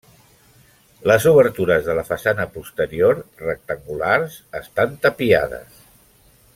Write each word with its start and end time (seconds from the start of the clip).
Les 1.09 1.27
obertures 1.31 1.83
de 1.89 1.95
la 1.99 2.05
façana 2.07 2.47
posterior, 2.55 3.21
rectangulars, 3.45 4.41
estan 4.61 4.97
tapiades. 5.05 5.87